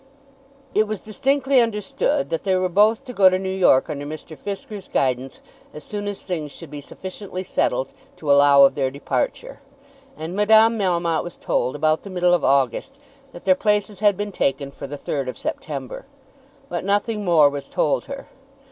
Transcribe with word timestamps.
It 0.73 0.87
was 0.87 0.99
distinctly 0.99 1.59
understood 1.61 2.31
that 2.31 2.41
they 2.41 2.55
were 2.55 2.69
both 2.69 3.03
to 3.03 3.13
go 3.13 3.29
to 3.29 3.37
New 3.37 3.53
York 3.53 3.87
under 3.87 4.03
Mr. 4.07 4.35
Fisker's 4.35 4.87
guidance 4.87 5.43
as 5.75 5.83
soon 5.83 6.07
as 6.07 6.23
things 6.23 6.51
should 6.51 6.71
be 6.71 6.81
sufficiently 6.81 7.43
settled 7.43 7.89
to 8.15 8.31
allow 8.31 8.63
of 8.63 8.73
their 8.73 8.89
departure; 8.89 9.59
and 10.17 10.35
Madame 10.35 10.75
Melmotte 10.75 11.23
was 11.23 11.37
told, 11.37 11.75
about 11.75 12.01
the 12.01 12.09
middle 12.09 12.33
of 12.33 12.43
August, 12.43 12.95
that 13.31 13.45
their 13.45 13.53
places 13.53 13.99
had 13.99 14.17
been 14.17 14.31
taken 14.31 14.71
for 14.71 14.87
the 14.87 14.97
3rd 14.97 15.27
of 15.27 15.37
September. 15.37 16.07
But 16.67 16.83
nothing 16.83 17.23
more 17.23 17.47
was 17.51 17.69
told 17.69 18.05
her. 18.05 18.25